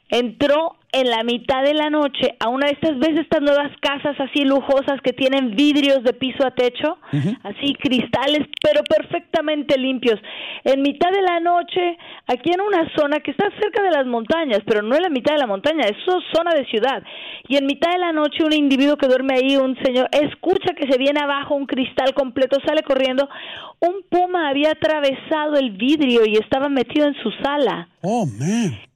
Entró 0.09 0.77
en 0.93 1.09
la 1.09 1.23
mitad 1.23 1.63
de 1.63 1.73
la 1.73 1.89
noche 1.89 2.35
a 2.39 2.49
una 2.49 2.67
de 2.67 2.73
estas 2.73 2.99
veces 2.99 3.21
estas 3.21 3.41
nuevas 3.41 3.71
casas 3.79 4.19
así 4.19 4.43
lujosas 4.43 4.99
que 5.01 5.13
tienen 5.13 5.55
vidrios 5.55 6.03
de 6.03 6.13
piso 6.13 6.45
a 6.45 6.51
techo, 6.51 6.97
así 7.43 7.73
cristales, 7.75 8.47
pero 8.61 8.83
perfectamente 8.83 9.77
limpios. 9.77 10.19
En 10.63 10.81
mitad 10.81 11.11
de 11.11 11.21
la 11.21 11.39
noche, 11.39 11.97
aquí 12.27 12.51
en 12.51 12.61
una 12.61 12.89
zona 12.95 13.19
que 13.19 13.31
está 13.31 13.49
cerca 13.59 13.81
de 13.81 13.91
las 13.91 14.05
montañas, 14.05 14.59
pero 14.65 14.81
no 14.81 14.95
en 14.95 15.03
la 15.03 15.09
mitad 15.09 15.33
de 15.33 15.39
la 15.39 15.47
montaña, 15.47 15.85
eso 15.85 16.17
es 16.17 16.25
zona 16.33 16.51
de 16.53 16.65
ciudad. 16.65 17.03
Y 17.47 17.55
en 17.55 17.65
mitad 17.65 17.91
de 17.91 17.99
la 17.99 18.11
noche 18.11 18.43
un 18.43 18.53
individuo 18.53 18.97
que 18.97 19.07
duerme 19.07 19.35
ahí, 19.35 19.57
un 19.57 19.77
señor, 19.83 20.09
escucha 20.11 20.73
que 20.75 20.91
se 20.91 20.97
viene 20.97 21.21
abajo 21.21 21.55
un 21.55 21.65
cristal 21.65 22.13
completo, 22.13 22.57
sale 22.65 22.83
corriendo. 22.83 23.29
Un 23.79 24.03
puma 24.09 24.49
había 24.49 24.71
atravesado 24.71 25.55
el 25.55 25.71
vidrio 25.71 26.21
y 26.25 26.37
estaba 26.37 26.69
metido 26.69 27.07
en 27.07 27.15
su 27.15 27.31
sala. 27.43 27.87
Oh, 28.01 28.25
man. 28.25 28.90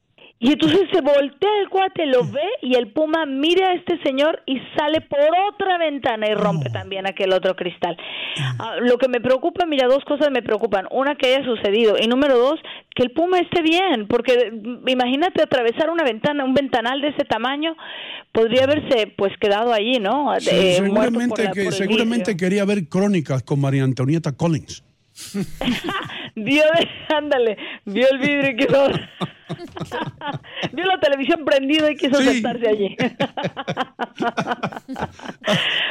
Y 0.46 0.52
entonces 0.52 0.82
se 0.94 1.02
voltea 1.02 1.50
el 1.64 1.70
cuate, 1.70 2.06
lo 2.06 2.24
ve 2.24 2.42
y 2.62 2.76
el 2.76 2.90
puma 2.94 3.26
mira 3.26 3.70
a 3.70 3.74
este 3.74 3.98
señor 4.04 4.44
y 4.46 4.60
sale 4.78 5.02
por 5.02 5.20
otra 5.52 5.80
ventana 5.80 6.28
y 6.30 6.36
rompe 6.36 6.70
también 6.70 7.08
aquel 7.08 7.34
otro 7.34 7.56
cristal. 7.56 7.98
Ah, 8.60 8.76
lo 8.80 8.98
que 9.00 9.08
me 9.08 9.20
preocupa, 9.22 9.66
mira, 9.66 9.88
dos 9.88 10.04
cosas 10.06 10.30
me 10.32 10.44
preocupan. 10.44 10.86
Una, 10.92 11.16
que 11.16 11.34
haya 11.34 11.44
sucedido. 11.46 11.96
Y 12.00 12.06
número 12.08 12.38
dos, 12.38 12.60
que 12.94 13.02
el 13.04 13.12
puma 13.12 13.40
esté 13.40 13.64
bien. 13.64 14.08
Porque 14.08 14.52
mm, 14.52 14.88
imagínate 14.88 15.42
atravesar 15.42 15.90
una 15.90 16.04
ventana, 16.04 16.46
un 16.46 16.54
ventanal 16.54 17.02
de 17.02 17.08
ese 17.08 17.26
tamaño, 17.26 17.76
podría 18.32 18.66
haberse 18.66 19.08
pues 19.18 19.34
quedado 19.40 19.74
allí, 19.74 20.00
¿no? 20.00 20.32
Sí, 20.40 20.50
Eh, 20.52 20.76
seguramente 20.78 21.44
la- 21.44 21.52
que, 21.52 21.72
seguramente 21.72 22.38
quería 22.38 22.66
ver 22.66 22.88
crónicas 22.88 23.42
con 23.42 23.60
María 23.62 23.84
Antonieta 23.84 24.32
Collins. 24.32 24.84
Vio, 26.36 26.64
ándale, 27.16 27.58
vio 27.86 28.08
el 28.12 28.18
vidrio 28.20 28.50
y 28.52 28.56
quiso... 28.58 28.88
vio 30.74 30.86
la 30.86 31.00
televisión 31.00 31.46
prendida 31.46 31.92
y 31.92 31.96
quiso 31.96 32.20
Sí. 32.22 32.26
sentarse 32.26 32.68
allí. 32.68 32.96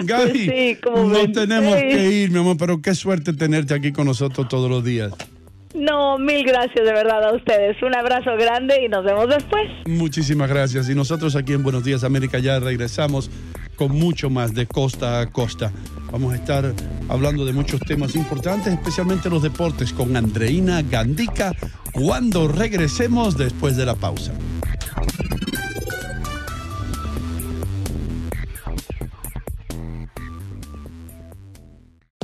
Gaby, 0.01 0.31
Pues 0.33 0.33
sí, 0.45 0.77
como 0.83 0.97
no 1.09 1.09
ven. 1.15 1.33
tenemos 1.33 1.75
Sí. 1.77 1.83
que 1.89 2.11
ir, 2.13 2.31
mi 2.31 2.39
amor, 2.41 2.57
pero 2.59 2.81
qué 2.83 2.95
suerte 2.95 3.33
tenerte 3.33 3.75
aquí 3.75 3.93
con 3.93 4.07
nosotros 4.07 4.49
todos 4.49 4.69
los 4.71 4.85
días. 4.85 5.13
No, 5.75 6.19
mil 6.19 6.45
gracias 6.45 6.85
de 6.87 6.93
verdad 6.93 7.25
a 7.25 7.33
ustedes. 7.35 7.81
Un 7.83 7.97
abrazo 7.97 8.37
grande 8.39 8.85
y 8.85 8.89
nos 8.89 9.05
vemos 9.05 9.29
después. 9.29 9.69
Muchísimas 9.87 10.49
gracias. 10.49 10.89
Y 10.89 10.95
nosotros 10.95 11.35
aquí 11.35 11.53
en 11.53 11.65
Buenos 11.65 11.83
Días 11.83 12.05
América 12.05 12.39
ya 12.39 12.61
regresamos 12.61 13.29
con 13.75 13.91
mucho 13.91 14.31
más 14.31 14.55
de 14.55 14.67
costa 14.67 15.21
a 15.21 15.27
costa. 15.33 15.73
Vamos 16.13 16.33
a 16.33 16.37
estar 16.37 16.73
hablando 17.09 17.45
de 17.45 17.53
muchos 17.53 17.81
temas 17.81 18.15
importantes, 18.15 18.73
especialmente 18.73 19.31
los 19.31 19.43
deportes, 19.43 19.93
con 19.93 20.17
Andreina 20.17 20.83
Gandica 20.83 21.53
cuando 21.93 22.49
regresemos 22.49 23.37
después 23.37 23.77
de 23.77 23.87
la 23.87 23.95
pausa. 23.95 24.33